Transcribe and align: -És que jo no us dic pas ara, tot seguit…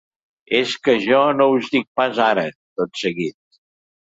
-És 0.59 0.71
que 0.87 0.95
jo 1.03 1.19
no 1.41 1.47
us 1.57 1.69
dic 1.75 1.87
pas 2.01 2.23
ara, 2.31 2.47
tot 2.83 2.99
seguit… 3.03 3.39